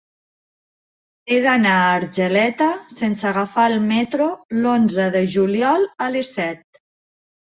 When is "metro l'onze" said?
3.89-5.05